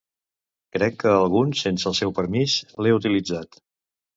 [0.77, 3.63] Crec que algun sense el seu permís l'he utilitzat.